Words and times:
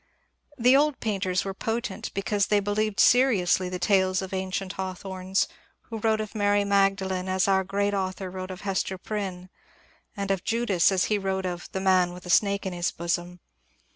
The 0.57 0.75
old 0.75 0.99
painters 0.99 1.45
were 1.45 1.53
potent 1.53 2.11
because 2.15 2.47
they 2.47 2.59
believed 2.59 2.99
seriously 2.99 3.69
the 3.69 3.77
tales 3.77 4.23
of 4.23 4.33
ancient 4.33 4.73
Hawthornes, 4.73 5.45
who 5.91 5.99
wrote 5.99 6.19
of 6.19 6.33
Mary 6.33 6.65
Magdalene 6.65 7.29
as 7.29 7.47
our 7.47 7.63
great 7.63 7.93
author 7.93 8.31
wrote 8.31 8.49
of 8.49 8.61
Hester 8.61 8.97
Prynne, 8.97 9.49
and 10.17 10.31
of 10.31 10.43
Judas 10.43 10.91
as 10.91 11.03
he 11.05 11.19
wrote 11.19 11.45
of 11.45 11.69
^^ 11.69 11.71
the 11.71 11.79
man 11.79 12.13
with 12.13 12.25
a 12.25 12.31
snake 12.31 12.65
in 12.65 12.73
his 12.73 12.89
bosom." 12.89 13.41